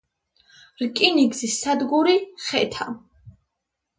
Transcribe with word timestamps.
რკინიგზის 0.83 1.57
სადგური 1.65 2.15
ხეთა. 2.45 2.87